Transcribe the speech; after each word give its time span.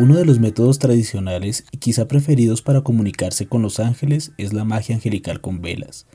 Uno 0.00 0.16
de 0.16 0.24
los 0.24 0.38
métodos 0.38 0.78
tradicionales 0.78 1.66
y 1.72 1.76
quizá 1.76 2.08
preferidos 2.08 2.62
para 2.62 2.80
comunicarse 2.80 3.46
con 3.46 3.60
los 3.60 3.80
ángeles 3.80 4.32
es 4.38 4.54
la 4.54 4.64
magia 4.64 4.94
angelical 4.94 5.42
con 5.42 5.60
velas. 5.60 6.06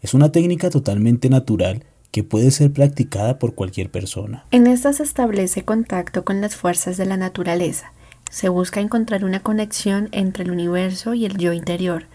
Es 0.00 0.14
una 0.14 0.32
técnica 0.32 0.70
totalmente 0.70 1.28
natural 1.28 1.84
que 2.10 2.24
puede 2.24 2.50
ser 2.50 2.72
practicada 2.72 3.38
por 3.38 3.54
cualquier 3.54 3.90
persona. 3.90 4.46
En 4.50 4.66
esta 4.66 4.94
se 4.94 5.02
establece 5.02 5.62
contacto 5.62 6.24
con 6.24 6.40
las 6.40 6.56
fuerzas 6.56 6.96
de 6.96 7.04
la 7.04 7.18
naturaleza. 7.18 7.92
Se 8.30 8.48
busca 8.48 8.80
encontrar 8.80 9.26
una 9.26 9.40
conexión 9.40 10.08
entre 10.12 10.44
el 10.44 10.50
universo 10.50 11.12
y 11.12 11.26
el 11.26 11.36
yo 11.36 11.52
interior, 11.52 12.06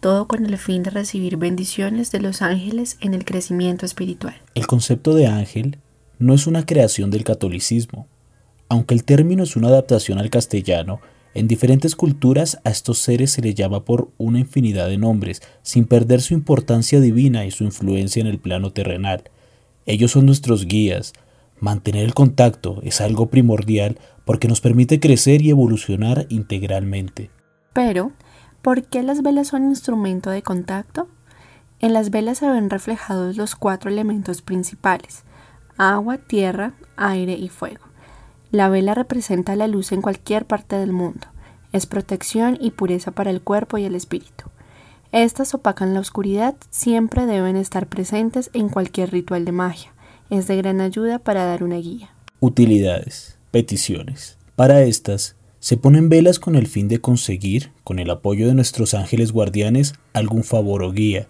todo 0.00 0.26
con 0.26 0.46
el 0.46 0.56
fin 0.56 0.84
de 0.84 0.88
recibir 0.88 1.36
bendiciones 1.36 2.12
de 2.12 2.20
los 2.20 2.40
ángeles 2.40 2.96
en 3.02 3.12
el 3.12 3.26
crecimiento 3.26 3.84
espiritual. 3.84 4.36
El 4.54 4.66
concepto 4.66 5.14
de 5.14 5.26
ángel 5.26 5.76
no 6.18 6.32
es 6.32 6.46
una 6.46 6.64
creación 6.64 7.10
del 7.10 7.24
catolicismo, 7.24 8.06
aunque 8.68 8.94
el 8.94 9.04
término 9.04 9.42
es 9.42 9.56
una 9.56 9.68
adaptación 9.68 10.18
al 10.18 10.30
castellano, 10.30 11.00
en 11.34 11.46
diferentes 11.46 11.94
culturas 11.94 12.58
a 12.64 12.70
estos 12.70 12.98
seres 12.98 13.30
se 13.32 13.42
les 13.42 13.54
llama 13.54 13.84
por 13.84 14.08
una 14.18 14.40
infinidad 14.40 14.88
de 14.88 14.98
nombres, 14.98 15.42
sin 15.62 15.84
perder 15.84 16.20
su 16.20 16.34
importancia 16.34 17.00
divina 17.00 17.44
y 17.44 17.50
su 17.50 17.64
influencia 17.64 18.20
en 18.20 18.26
el 18.26 18.38
plano 18.38 18.72
terrenal. 18.72 19.22
Ellos 19.86 20.12
son 20.12 20.26
nuestros 20.26 20.66
guías. 20.66 21.12
Mantener 21.60 22.04
el 22.04 22.14
contacto 22.14 22.80
es 22.82 23.00
algo 23.00 23.26
primordial 23.26 23.98
porque 24.24 24.48
nos 24.48 24.60
permite 24.60 25.00
crecer 25.00 25.42
y 25.42 25.50
evolucionar 25.50 26.26
integralmente. 26.28 27.30
Pero, 27.72 28.12
¿por 28.62 28.84
qué 28.84 29.02
las 29.02 29.22
velas 29.22 29.48
son 29.48 29.68
instrumento 29.68 30.30
de 30.30 30.42
contacto? 30.42 31.08
En 31.80 31.92
las 31.92 32.10
velas 32.10 32.38
se 32.38 32.48
ven 32.48 32.70
reflejados 32.70 33.36
los 33.36 33.54
cuatro 33.54 33.90
elementos 33.90 34.42
principales, 34.42 35.22
agua, 35.76 36.18
tierra, 36.18 36.72
aire 36.96 37.34
y 37.34 37.48
fuego. 37.48 37.87
La 38.50 38.70
vela 38.70 38.94
representa 38.94 39.56
la 39.56 39.66
luz 39.66 39.92
en 39.92 40.00
cualquier 40.00 40.46
parte 40.46 40.76
del 40.76 40.92
mundo. 40.92 41.26
Es 41.72 41.84
protección 41.84 42.56
y 42.60 42.70
pureza 42.70 43.10
para 43.10 43.30
el 43.30 43.42
cuerpo 43.42 43.76
y 43.76 43.84
el 43.84 43.94
espíritu. 43.94 44.44
Estas 45.12 45.54
opacan 45.54 45.92
la 45.92 46.00
oscuridad, 46.00 46.54
siempre 46.70 47.26
deben 47.26 47.56
estar 47.56 47.86
presentes 47.86 48.50
en 48.54 48.70
cualquier 48.70 49.10
ritual 49.10 49.44
de 49.44 49.52
magia. 49.52 49.92
Es 50.30 50.46
de 50.46 50.56
gran 50.56 50.80
ayuda 50.80 51.18
para 51.18 51.44
dar 51.44 51.62
una 51.62 51.76
guía. 51.76 52.10
Utilidades. 52.40 53.36
Peticiones. 53.50 54.36
Para 54.56 54.82
estas, 54.82 55.34
se 55.60 55.76
ponen 55.76 56.08
velas 56.08 56.38
con 56.38 56.56
el 56.56 56.66
fin 56.66 56.88
de 56.88 57.00
conseguir, 57.00 57.70
con 57.84 57.98
el 57.98 58.10
apoyo 58.10 58.46
de 58.46 58.54
nuestros 58.54 58.94
ángeles 58.94 59.32
guardianes, 59.32 59.94
algún 60.12 60.44
favor 60.44 60.82
o 60.82 60.92
guía. 60.92 61.26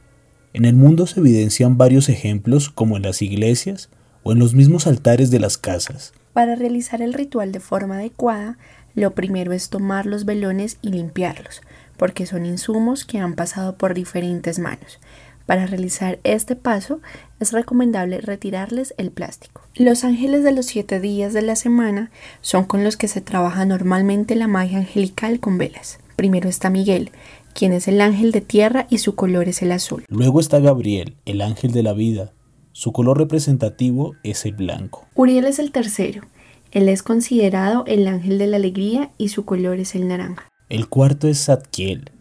En 0.52 0.64
el 0.64 0.74
mundo 0.74 1.06
se 1.06 1.20
evidencian 1.20 1.78
varios 1.78 2.08
ejemplos 2.08 2.68
como 2.68 2.96
en 2.96 3.02
las 3.02 3.22
iglesias 3.22 3.88
o 4.22 4.32
en 4.32 4.38
los 4.38 4.54
mismos 4.54 4.86
altares 4.86 5.30
de 5.30 5.40
las 5.40 5.56
casas. 5.58 6.12
Para 6.32 6.54
realizar 6.54 7.02
el 7.02 7.14
ritual 7.14 7.52
de 7.52 7.60
forma 7.60 7.96
adecuada, 7.96 8.58
lo 8.94 9.14
primero 9.14 9.52
es 9.52 9.70
tomar 9.70 10.06
los 10.06 10.24
velones 10.24 10.78
y 10.82 10.90
limpiarlos, 10.90 11.62
porque 11.96 12.26
son 12.26 12.46
insumos 12.46 13.04
que 13.04 13.18
han 13.18 13.34
pasado 13.34 13.76
por 13.76 13.94
diferentes 13.94 14.58
manos. 14.58 14.98
Para 15.46 15.66
realizar 15.66 16.18
este 16.24 16.56
paso 16.56 17.00
es 17.40 17.52
recomendable 17.52 18.20
retirarles 18.20 18.92
el 18.98 19.10
plástico. 19.10 19.62
Los 19.76 20.04
ángeles 20.04 20.44
de 20.44 20.52
los 20.52 20.66
siete 20.66 21.00
días 21.00 21.32
de 21.32 21.40
la 21.40 21.56
semana 21.56 22.10
son 22.42 22.64
con 22.64 22.84
los 22.84 22.98
que 22.98 23.08
se 23.08 23.22
trabaja 23.22 23.64
normalmente 23.64 24.34
la 24.34 24.46
magia 24.46 24.78
angelical 24.78 25.40
con 25.40 25.56
velas. 25.56 26.00
Primero 26.16 26.48
está 26.48 26.68
Miguel, 26.68 27.12
quien 27.54 27.72
es 27.72 27.88
el 27.88 28.00
ángel 28.00 28.30
de 28.30 28.40
tierra 28.40 28.86
y 28.90 28.98
su 28.98 29.14
color 29.14 29.48
es 29.48 29.62
el 29.62 29.72
azul. 29.72 30.04
Luego 30.08 30.40
está 30.40 30.58
Gabriel, 30.58 31.16
el 31.24 31.40
ángel 31.40 31.72
de 31.72 31.82
la 31.82 31.92
vida, 31.92 32.32
su 32.78 32.92
color 32.92 33.18
representativo 33.18 34.14
es 34.22 34.46
el 34.46 34.52
blanco. 34.52 35.08
Uriel 35.16 35.46
es 35.46 35.58
el 35.58 35.72
tercero. 35.72 36.22
Él 36.70 36.88
es 36.88 37.02
considerado 37.02 37.82
el 37.88 38.06
ángel 38.06 38.38
de 38.38 38.46
la 38.46 38.54
alegría 38.54 39.10
y 39.18 39.30
su 39.30 39.44
color 39.44 39.80
es 39.80 39.96
el 39.96 40.06
naranja. 40.06 40.46
El 40.68 40.88
cuarto 40.88 41.26
es 41.26 41.46
Zadkiel, 41.46 42.12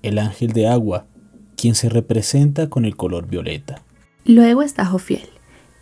el 0.00 0.18
ángel 0.18 0.54
de 0.54 0.68
agua, 0.68 1.04
quien 1.54 1.74
se 1.74 1.90
representa 1.90 2.70
con 2.70 2.86
el 2.86 2.96
color 2.96 3.26
violeta. 3.26 3.82
Luego 4.24 4.62
está 4.62 4.86
Jofiel, 4.86 5.28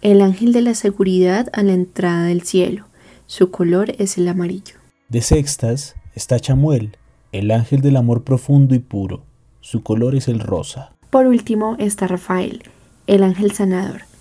el 0.03 0.21
ángel 0.21 0.53
de 0.53 0.63
la 0.63 0.75
seguridad 0.75 1.49
a 1.53 1.63
la 1.63 1.75
entrada 1.75 2.25
del 2.25 2.43
cielo. 2.43 2.87
Su 3.27 3.53
color 3.53 3.95
es 3.99 4.19
el 4.19 4.27
amarillo. 4.27 4.75
De 5.09 5.23
sextas 5.23 5.95
está 6.17 6.41
Chamuel, 6.41 6.97
el 7.31 7.53
ángel 7.53 7.83
del 7.83 7.97
amor 7.97 8.25
profundo 8.25 8.75
y 8.75 8.81
puro. 8.81 9.23
Su 9.61 9.85
color 9.85 10.17
es 10.17 10.27
el 10.27 10.41
rosa. 10.41 10.93
Por 11.11 11.29
último 11.29 11.77
está 11.79 12.09
Rafael, 12.09 12.65
el 13.07 13.23
ángel 13.23 13.53
sanador 13.53 14.13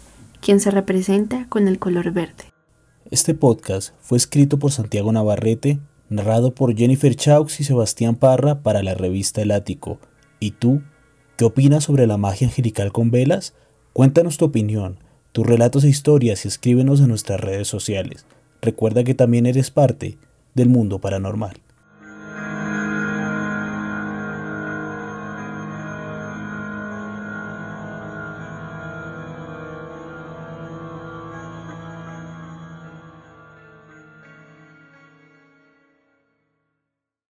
quien 0.43 0.59
se 0.59 0.71
representa 0.71 1.47
con 1.47 1.69
el 1.69 1.79
color 1.79 2.11
verde. 2.11 2.43
Este 3.09 3.33
podcast 3.33 3.93
fue 4.01 4.17
escrito 4.17 4.59
por 4.59 4.73
Santiago 4.73 5.11
Navarrete, 5.13 5.79
narrado 6.09 6.53
por 6.53 6.75
Jennifer 6.75 7.15
Chaux 7.15 7.61
y 7.61 7.63
Sebastián 7.63 8.15
Parra 8.15 8.61
para 8.61 8.83
la 8.83 8.93
revista 8.93 9.41
El 9.41 9.51
Ático. 9.51 9.99
¿Y 10.41 10.51
tú? 10.51 10.81
¿Qué 11.37 11.45
opinas 11.45 11.85
sobre 11.85 12.07
la 12.07 12.17
magia 12.17 12.47
angelical 12.47 12.91
con 12.91 13.09
velas? 13.09 13.53
Cuéntanos 13.93 14.37
tu 14.37 14.43
opinión, 14.43 14.97
tus 15.31 15.47
relatos 15.47 15.85
e 15.85 15.89
historias 15.89 16.43
y 16.43 16.49
escríbenos 16.49 16.99
en 16.99 17.07
nuestras 17.07 17.39
redes 17.39 17.69
sociales. 17.69 18.25
Recuerda 18.61 19.05
que 19.05 19.15
también 19.15 19.45
eres 19.45 19.71
parte 19.71 20.17
del 20.55 20.67
mundo 20.67 20.99
paranormal. 20.99 21.61